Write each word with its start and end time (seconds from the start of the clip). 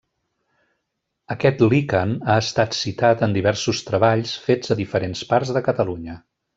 Aquest 1.35 1.61
liquen 1.73 2.15
ha 2.33 2.39
estat 2.45 2.79
citat 2.79 3.23
en 3.29 3.39
diversos 3.39 3.85
treballs 3.93 4.35
fets 4.49 4.77
a 4.77 4.83
diferents 4.85 5.27
parts 5.35 5.57
de 5.59 5.69
Catalunya. 5.73 6.23